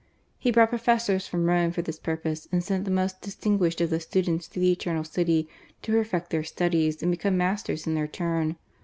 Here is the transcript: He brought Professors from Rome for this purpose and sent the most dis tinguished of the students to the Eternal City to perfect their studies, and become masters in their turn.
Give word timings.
He 0.39 0.49
brought 0.49 0.69
Professors 0.71 1.27
from 1.27 1.45
Rome 1.45 1.69
for 1.71 1.83
this 1.83 1.99
purpose 1.99 2.47
and 2.51 2.63
sent 2.63 2.85
the 2.85 2.89
most 2.89 3.21
dis 3.21 3.35
tinguished 3.35 3.81
of 3.81 3.91
the 3.91 3.99
students 3.99 4.47
to 4.47 4.59
the 4.59 4.71
Eternal 4.71 5.03
City 5.03 5.47
to 5.83 5.91
perfect 5.91 6.31
their 6.31 6.43
studies, 6.43 7.03
and 7.03 7.11
become 7.11 7.37
masters 7.37 7.85
in 7.85 7.93
their 7.93 8.07
turn. 8.07 8.55